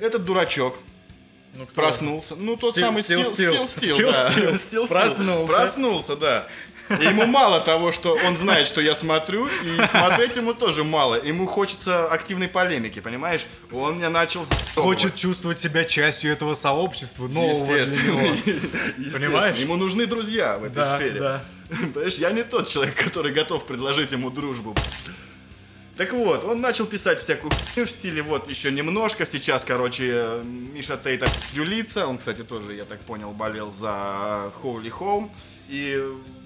[0.00, 0.80] Этот дурачок
[1.54, 1.76] Ну, кто?
[1.76, 2.34] проснулся.
[2.34, 3.94] Ну, тот Стил- самый Стил Стил Стил.
[3.94, 4.58] Стил, да.
[4.58, 4.86] Стил.
[4.88, 5.46] Проснулся.
[5.52, 6.48] Проснулся, да.
[6.90, 11.14] И ему мало того, что он знает, что я смотрю, и смотреть ему тоже мало.
[11.22, 13.46] Ему хочется активной полемики, понимаешь?
[13.70, 18.06] Он меня начал Хочет чувствовать себя частью этого сообщества, нового для Естественно.
[18.20, 18.20] него.
[18.34, 19.12] Естественно.
[19.12, 19.56] Понимаешь?
[19.56, 21.18] Ему нужны друзья в этой Да, сфере.
[21.18, 21.44] да.
[21.94, 24.74] Понимаешь, я не тот человек, который готов предложить ему дружбу.
[25.96, 29.24] Так вот, он начал писать всякую хуйню в стиле вот еще немножко.
[29.26, 32.06] Сейчас, короче, э, Миша Тейт юлится.
[32.06, 35.30] Он, кстати, тоже, я так понял, болел за Holy Home.
[35.68, 36.02] И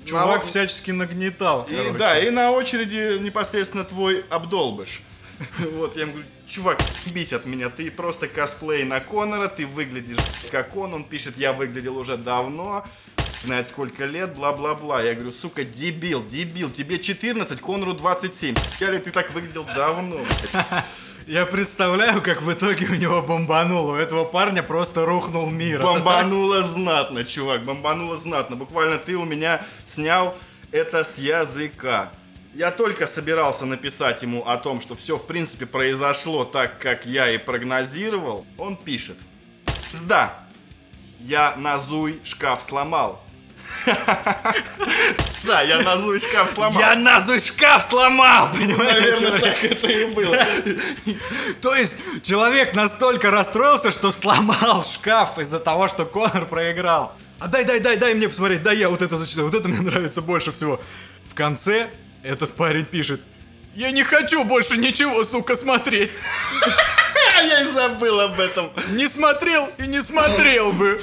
[0.06, 1.66] Чувак на- всячески нагнетал.
[1.70, 1.92] и, короче.
[1.98, 5.02] да, и на очереди непосредственно твой обдолбыш.
[5.58, 6.78] Вот, я ему говорю, чувак,
[7.12, 10.16] бись от меня, ты просто косплей на Конора, ты выглядишь
[10.50, 12.86] как он, он пишет, я выглядел уже давно,
[13.44, 15.02] знает сколько лет, бла-бла-бла.
[15.02, 18.54] Я говорю, сука, дебил, дебил, тебе 14, Конору 27.
[18.80, 20.18] Я ли ты так выглядел давно?
[20.24, 20.84] блядь?»
[21.26, 23.92] Я представляю, как в итоге у него бомбануло.
[23.92, 25.82] У этого парня просто рухнул мир.
[25.82, 28.54] Бомбануло знатно, чувак, бомбануло знатно.
[28.54, 30.36] Буквально ты у меня снял
[30.70, 32.12] это с языка.
[32.54, 37.28] Я только собирался написать ему о том, что все в принципе произошло так, как я
[37.28, 38.46] и прогнозировал.
[38.56, 39.18] Он пишет.
[39.92, 40.46] Сда,
[41.18, 43.20] я назуй шкаф сломал.
[45.44, 46.80] Да, я назуй шкаф сломал.
[46.80, 49.30] Я назуй шкаф сломал, понимаете?
[49.30, 50.36] Наверное, так это и было.
[51.62, 57.12] То есть человек настолько расстроился, что сломал шкаф из-за того, что Конор проиграл.
[57.38, 59.80] А дай, дай, дай, дай мне посмотреть, дай я вот это зачитаю, вот это мне
[59.90, 60.80] нравится больше всего.
[61.30, 61.88] В конце
[62.22, 63.20] этот парень пишет,
[63.74, 66.10] я не хочу больше ничего, сука, смотреть.
[67.36, 68.70] А я и забыл об этом.
[68.90, 71.02] Не смотрел и не смотрел бы.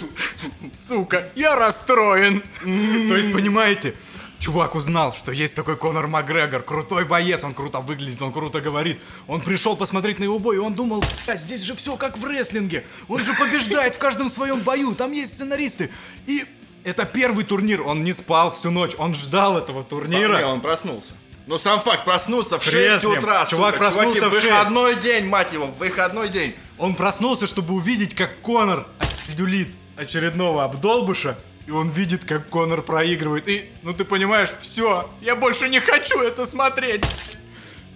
[0.76, 2.42] Сука, я расстроен.
[2.62, 3.94] То есть, понимаете,
[4.40, 9.00] чувак узнал, что есть такой Конор Макгрегор, крутой боец, он круто выглядит, он круто говорит.
[9.28, 12.26] Он пришел посмотреть на его бой, и он думал, «Бля, здесь же все как в
[12.26, 12.86] рестлинге.
[13.08, 15.92] Он же побеждает в каждом своем бою, там есть сценаристы.
[16.26, 16.46] И
[16.84, 20.38] это первый турнир, он не спал всю ночь, он ждал этого турнира.
[20.38, 21.14] Не, он проснулся.
[21.46, 23.18] Ну, сам факт, проснуться в 6 Трезвым.
[23.20, 24.52] утра, Чувак сука, проснулся чуваки, в шесть.
[24.54, 26.56] выходной день, мать его, выходной день.
[26.78, 28.88] Он проснулся, чтобы увидеть, как Конор
[29.36, 33.48] дюлит очередного обдолбыша, и он видит, как Конор проигрывает.
[33.50, 37.06] И, ну ты понимаешь, все, я больше не хочу это смотреть.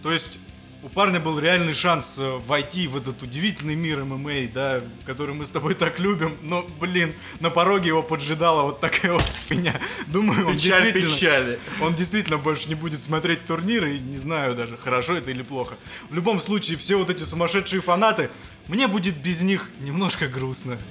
[0.04, 0.40] То есть
[0.84, 5.44] у парня был реальный шанс э, войти в этот удивительный мир ММА, да, который мы
[5.46, 9.80] с тобой так любим, но, блин, на пороге его поджидала вот такая вот меня.
[10.08, 11.16] Думаю, он Печаль действительно...
[11.16, 11.60] печали.
[11.82, 15.78] Он действительно больше не будет смотреть турниры, и не знаю даже, хорошо это или плохо.
[16.10, 18.30] В любом случае, все вот эти сумасшедшие фанаты,
[18.68, 20.78] мне будет без них немножко грустно.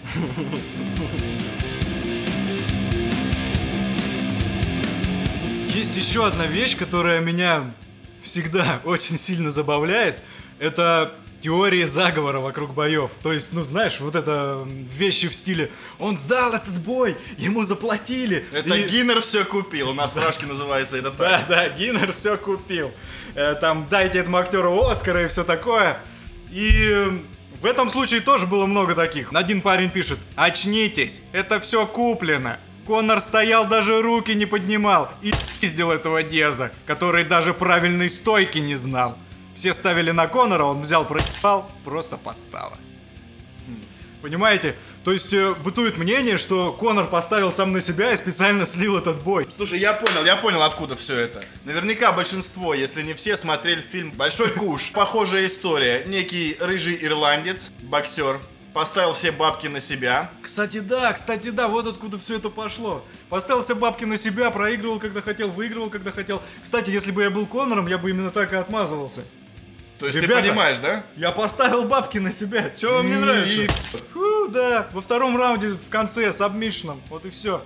[5.69, 7.71] Есть еще одна вещь, которая меня
[8.27, 10.19] всегда очень сильно забавляет.
[10.59, 13.11] Это теории заговора вокруг боев.
[13.23, 18.45] То есть, ну знаешь, вот это вещи в стиле «Он сдал этот бой, ему заплатили».
[18.53, 19.91] Это и- Гиннер все купил.
[19.91, 21.49] У нас в Рашке называется это да, так.
[21.49, 22.91] да, Гиннер все купил.
[23.35, 26.01] Э, Там дайте этому актеру Оскара и все такое.
[26.51, 27.23] И
[27.61, 29.33] в этом случае тоже было много таких.
[29.33, 32.59] Один парень пишет, очнитесь, это все куплено.
[32.87, 38.77] Конор стоял, даже руки не поднимал и пиздил этого Деза, который даже правильной стойки не
[38.77, 39.19] знал.
[39.55, 42.79] Все ставили на Конора, он взял, проебал, просто подстава.
[44.23, 44.77] Понимаете?
[45.05, 49.23] То есть э, бытует мнение, что Конор поставил сам на себя и специально слил этот
[49.23, 49.47] бой.
[49.55, 51.45] Слушай, я понял, я понял, откуда все это.
[51.65, 54.91] Наверняка большинство, если не все, смотрели фильм «Большой куш».
[54.93, 56.05] Похожая история.
[56.07, 58.41] Некий рыжий ирландец, боксер,
[58.77, 60.31] поставил все бабки на себя.
[60.43, 63.03] Кстати, да, кстати, да, вот откуда все это пошло.
[63.31, 66.43] Поставил все бабки на себя, проигрывал, когда хотел, выигрывал, когда хотел.
[66.63, 69.23] Кстати, если бы я был Конором, я бы именно так и отмазывался.
[69.99, 71.05] То есть Ребята, ты понимаешь, да?
[71.17, 72.69] Я поставил бабки на себя.
[72.79, 73.67] Чего вам не И- нравится?
[74.13, 77.01] Фу, да, во втором раунде в конце с обмишином.
[77.09, 77.65] Вот и все.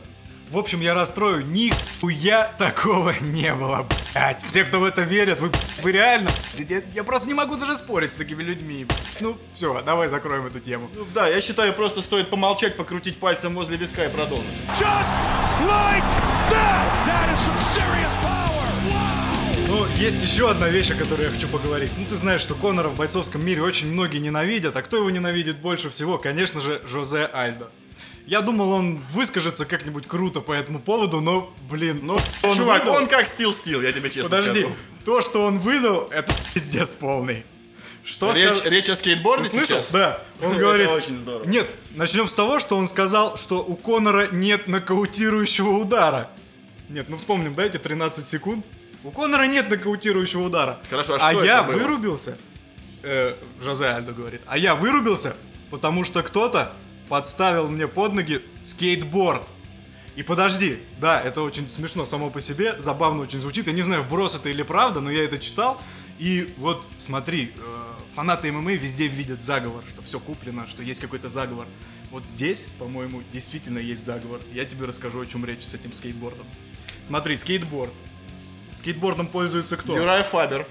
[0.50, 3.86] В общем, я расстрою, нихуя такого не было.
[4.12, 6.28] блядь, все, кто в это верят, вы, вы реально...
[6.58, 8.84] Я, я просто не могу даже спорить с такими людьми.
[9.20, 10.90] Ну, все, давай закроем эту тему.
[10.92, 14.50] Ну да, я считаю, просто стоит помолчать, покрутить пальцем возле виска и продолжить.
[14.72, 15.20] Just
[15.68, 16.02] like
[16.50, 17.06] that!
[17.06, 18.50] That is some serious power!
[18.88, 19.68] Wow!
[19.68, 21.92] Ну, есть еще одна вещь, о которой я хочу поговорить.
[21.96, 25.58] Ну, ты знаешь, что Конора в бойцовском мире очень многие ненавидят, а кто его ненавидит
[25.58, 26.18] больше всего?
[26.18, 27.70] Конечно же, Жозе Альдо.
[28.26, 32.96] Я думал, он выскажется как-нибудь круто по этому поводу, но, блин, Ну, он чувак, выдал-
[32.96, 34.74] он как стил стил, я тебе честно Подожди, скажу.
[35.04, 37.44] то, что он выдал, это пиздец полный.
[38.04, 39.78] Что Речь, сказ- речь о скейтборде Ты слышал?
[39.78, 39.90] сейчас?
[39.90, 40.22] Да.
[40.42, 40.88] Он Это говорит...
[40.88, 41.46] очень здорово.
[41.46, 46.30] Нет, начнем с того, что он сказал, что у Конора нет нокаутирующего удара.
[46.88, 48.64] Нет, ну вспомним, дайте 13 секунд.
[49.04, 50.78] У Конора нет нокаутирующего удара.
[50.88, 51.76] Хорошо, а а что я это было?
[51.78, 52.38] вырубился.
[53.02, 54.40] Э, Жозе Альдо говорит.
[54.46, 55.36] А я вырубился,
[55.70, 56.72] потому что кто-то
[57.10, 59.42] подставил мне под ноги скейтборд.
[60.14, 63.66] И подожди, да, это очень смешно само по себе, забавно очень звучит.
[63.66, 65.80] Я не знаю, вброс это или правда, но я это читал.
[66.20, 71.30] И вот смотри, э, фанаты ММА везде видят заговор, что все куплено, что есть какой-то
[71.30, 71.66] заговор.
[72.12, 74.40] Вот здесь, по-моему, действительно есть заговор.
[74.52, 76.46] Я тебе расскажу, о чем речь с этим скейтбордом.
[77.02, 77.92] Смотри, скейтборд.
[78.76, 79.96] Скейтбордом пользуется кто?
[79.96, 80.66] Юрай Фабер.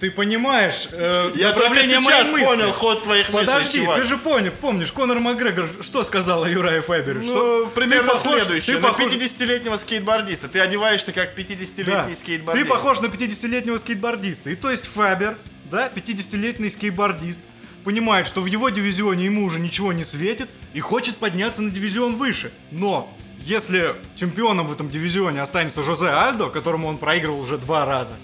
[0.00, 2.44] Ты понимаешь э, Я только сейчас мысли?
[2.44, 3.98] понял ход твоих мыслей, Подожди, чувак.
[3.98, 7.20] ты же понял, помнишь, Конор Макгрегор что сказал о Юрае Фабере?
[7.20, 8.76] Ну, что примерно ты похож- следующее.
[8.76, 10.48] Ты На похож, 50-летнего скейтбордиста.
[10.48, 12.64] Ты одеваешься как 50-летний да, скейтбордист.
[12.66, 14.50] ты похож на 50-летнего скейтбордиста.
[14.50, 15.38] И то есть Фабер,
[15.70, 17.40] да, 50-летний скейтбордист,
[17.82, 22.16] понимает, что в его дивизионе ему уже ничего не светит и хочет подняться на дивизион
[22.16, 22.52] выше.
[22.70, 28.16] Но если чемпионом в этом дивизионе останется Жозе Альдо, которому он проигрывал уже два раза,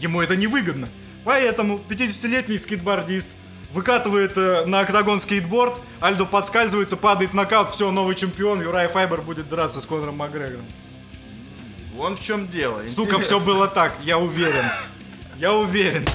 [0.00, 0.88] ему это невыгодно.
[1.24, 3.28] Поэтому 50-летний скейтбордист
[3.72, 9.22] выкатывает э, на октагон скейтборд, Альдо подскальзывается, падает в нокаут, все, новый чемпион, Юрай Файбер
[9.22, 10.64] будет драться с Конором Макгрегором.
[11.94, 12.78] Вон в чем дело.
[12.86, 13.18] Сука, Интересно.
[13.18, 14.64] все было так, я уверен.
[15.36, 16.06] Я уверен.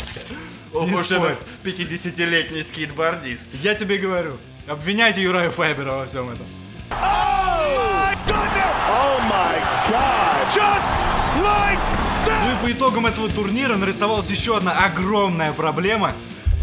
[0.74, 3.54] Ох уж этот 50-летний скейтбордист.
[3.62, 4.38] Я тебе говорю.
[4.68, 6.46] Обвиняйте Юрая Файбера во всем этом.
[6.90, 8.76] My goodness!
[8.90, 10.50] Oh my God!
[10.52, 10.96] Just
[11.44, 12.15] like!
[12.28, 16.14] Ну и по итогам этого турнира нарисовалась еще одна огромная проблема.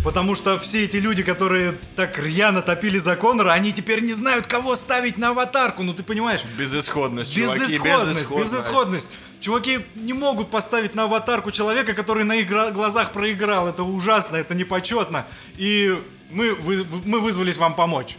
[0.05, 4.49] Потому что все эти люди, которые так рьяно топили за Конора, они теперь не знают,
[4.49, 5.85] кого ставить на аватарку.
[5.85, 6.43] Ну ты понимаешь?
[6.59, 8.53] Безысходность, чуваки, Безысходность, безысходность.
[8.53, 9.11] безысходность.
[9.41, 13.69] Чуваки не могут поставить на аватарку человека, который на их глазах проиграл.
[13.69, 15.25] Это ужасно, это непочетно.
[15.57, 15.97] И
[16.31, 18.17] мы, вы- мы вызвались вам помочь.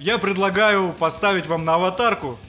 [0.00, 2.40] Я предлагаю поставить вам на аватарку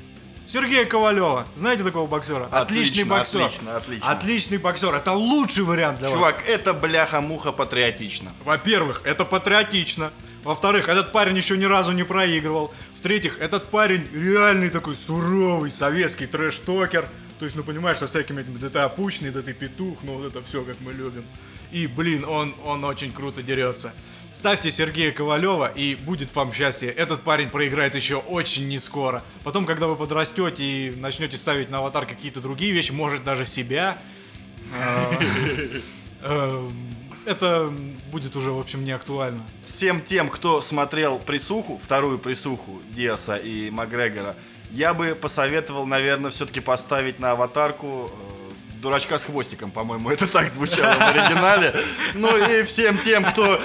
[0.45, 1.47] Сергея Ковалева.
[1.55, 2.47] Знаете такого боксера?
[2.51, 3.41] Отличный Отлично, боксер.
[3.41, 4.10] отлично, отлично.
[4.12, 4.93] Отличный боксер.
[4.93, 6.17] Это лучший вариант для вас.
[6.17, 8.31] Чувак, это бляха-муха патриотично.
[8.43, 10.12] Во-первых, это патриотично.
[10.43, 12.71] Во-вторых, этот парень еще ни разу не проигрывал.
[12.93, 17.10] В-третьих, этот парень реальный такой суровый советский трэш-токер.
[17.39, 20.27] То есть, ну понимаешь, со всякими этими да ты опущенный, да ты петух, ну вот
[20.27, 21.25] это все, как мы любим.
[21.71, 23.93] И, блин, он, он очень круто дерется.
[24.36, 26.91] Ставьте Сергея Ковалева, и будет вам счастье.
[26.91, 29.24] Этот парень проиграет еще очень не скоро.
[29.45, 33.98] Потом, когда вы подрастете и начнете ставить на аватар какие-то другие вещи, может даже себя,
[36.21, 36.69] э,
[37.26, 37.74] это
[38.12, 39.41] будет уже, в общем, не актуально.
[39.63, 44.36] Всем тем, кто смотрел присуху, вторую присуху Диаса и Макгрегора,
[44.69, 48.35] я бы посоветовал, наверное, все-таки поставить на аватарку э,
[48.86, 51.74] дурачка с хвостиком, по-моему, это так звучало в оригинале.
[52.13, 53.60] Ну и всем тем, кто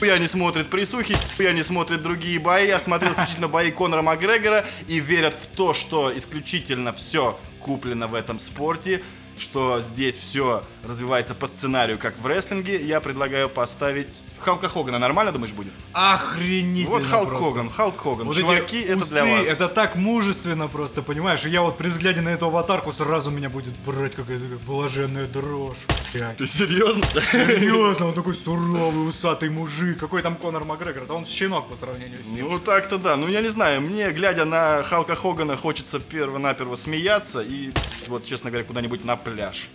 [0.00, 4.66] я не смотрит присухи, я не смотрит другие бои, а смотрел исключительно бои Конора Макгрегора
[4.88, 9.02] и верят в то, что исключительно все куплено в этом спорте,
[9.38, 14.98] что здесь все развивается по сценарию, как в рестлинге, я предлагаю поставить Халка Хогана.
[14.98, 15.72] Нормально, думаешь, будет?
[15.92, 17.44] Охренительно Вот Халк просто.
[17.44, 18.26] Хоган, Халк Хоган.
[18.26, 19.48] Вот Чуваки, это усы, для вас.
[19.48, 21.44] это так мужественно просто, понимаешь?
[21.46, 25.78] И я вот при взгляде на эту аватарку сразу меня будет брать какая-то блаженная дрожь.
[26.12, 26.36] блядь.
[26.36, 27.02] Ты серьезно?
[27.32, 29.98] Серьезно, он такой суровый, усатый мужик.
[29.98, 31.06] Какой там Конор Макгрегор?
[31.06, 32.48] Да он щенок по сравнению с ним.
[32.50, 33.16] Ну так-то да.
[33.16, 37.72] Ну я не знаю, мне, глядя на Халка Хогана, хочется перво-наперво смеяться и,
[38.08, 39.68] вот, честно говоря, куда-нибудь на пляж.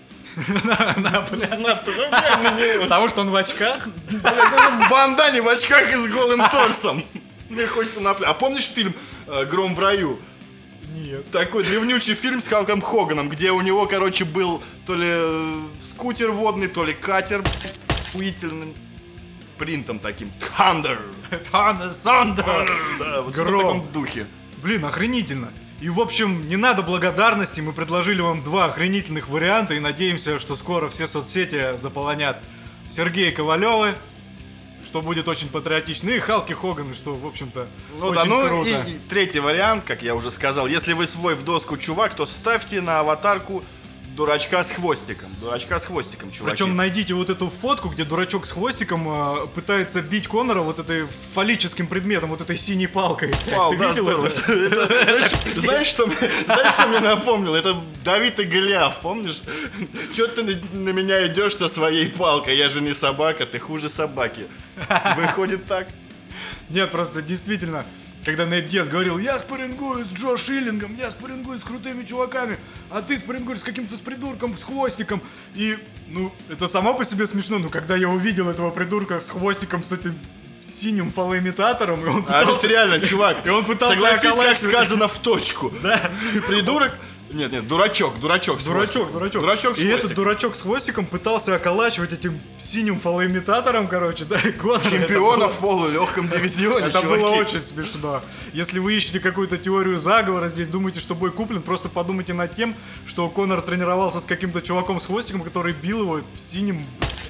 [0.63, 1.59] На, пляж?
[1.59, 3.87] Ну, Потому что он в очках?
[4.09, 7.03] Ну, В бандане, в очках и с голым торсом.
[7.49, 8.29] Мне хочется на пляж.
[8.29, 8.93] А помнишь фильм
[9.27, 10.19] э, «Гром в раю»?
[10.93, 11.29] Нет.
[11.31, 16.31] Такой древнючий фильм с Халком Хоганом, где у него, короче, был то ли э, скутер
[16.31, 18.75] водный, то ли катер с охуительным
[19.57, 20.31] принтом таким.
[20.57, 20.99] Thunder.
[21.51, 22.69] Thunder, Thunder.
[22.99, 24.27] Да, вот в таком духе.
[24.63, 25.51] Блин, охренительно.
[25.81, 30.55] И, в общем, не надо благодарности, мы предложили вам два охренительных варианта и надеемся, что
[30.57, 32.43] скоро все соцсети заполонят
[32.89, 33.95] Сергея Ковалева,
[34.83, 37.67] что будет очень патриотично, и Халки Хогана, что, в общем-то,
[37.97, 38.69] Ну очень да, ну круто.
[38.69, 42.25] и, и третий вариант, как я уже сказал, если вы свой в доску чувак, то
[42.25, 43.63] ставьте на аватарку
[44.19, 45.33] дурачка с хвостиком.
[45.39, 46.51] Дурачка с хвостиком, чуваки.
[46.51, 51.07] Причем найдите вот эту фотку, где дурачок с хвостиком э, пытается бить Конора вот этой
[51.33, 53.31] фаллическим предметом, вот этой синей палкой.
[53.55, 54.25] Вау, Ты да, видел здорово.
[54.27, 54.51] это?
[55.53, 57.55] Это, знаешь, что, мне- напомнил?
[57.55, 59.41] Это Давид и Голиаф, помнишь?
[60.13, 60.43] Че ты
[60.73, 62.57] на меня идешь со своей палкой?
[62.57, 64.47] Я же не собака, ты хуже собаки.
[65.15, 65.87] Выходит так.
[66.69, 67.85] Нет, просто действительно,
[68.25, 72.57] когда Нейт Диас говорил, я спаррингую с Джо Шиллингом, я спаррингую с крутыми чуваками,
[72.89, 75.21] а ты спаррингуешь с каким-то с придурком с хвостиком.
[75.55, 79.83] И, ну, это само по себе смешно, но когда я увидел этого придурка с хвостиком,
[79.83, 80.17] с этим
[80.61, 85.07] синим фалоимитатором, и он А пытался- ведь реально, чувак, И он пытался согласись, как сказано
[85.07, 85.73] в точку.
[85.81, 86.11] Да.
[86.47, 86.91] Придурок.
[87.31, 88.59] Нет, нет, дурачок, дурачок.
[88.59, 89.41] с Дурачок, дурачок.
[89.43, 90.15] Дурачок с И этот хвостиком.
[90.15, 94.79] дурачок с хвостиком пытался околачивать этим синим фалоимитатором, короче, да, и Конора.
[94.79, 97.21] Это Чемпиона было- в полулегком дивизионе, Это чуваки.
[97.21, 98.23] было очень смешно.
[98.53, 102.73] Если вы ищете какую-то теорию заговора, здесь думаете, что бой куплен, просто подумайте над тем,
[103.05, 106.83] что Конор тренировался с каким-то чуваком с хвостиком, который бил его синим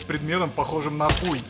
[0.08, 1.42] предметом, похожим на over!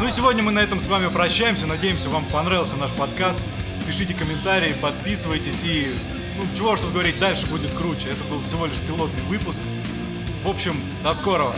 [0.00, 1.66] Ну и сегодня мы на этом с вами прощаемся.
[1.66, 3.38] Надеемся, вам понравился наш подкаст
[3.90, 5.92] пишите комментарии, подписывайтесь и,
[6.36, 8.10] ну, чего что говорить, дальше будет круче.
[8.10, 9.60] Это был всего лишь пилотный выпуск.
[10.44, 11.56] В общем, до скорого.